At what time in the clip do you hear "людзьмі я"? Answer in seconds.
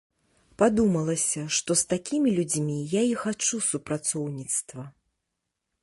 2.39-3.05